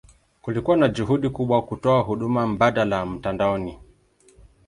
[0.41, 3.77] Kulikuwa na juhudi kubwa kutoa huduma mbadala mtandaoni.